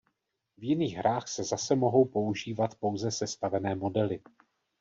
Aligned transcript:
V 0.57 0.63
jiných 0.63 0.95
hrách 0.95 1.27
se 1.27 1.43
zase 1.43 1.75
mohou 1.75 2.05
používat 2.05 2.75
pouze 2.75 3.11
sestavené 3.11 3.75
modely. 3.75 4.19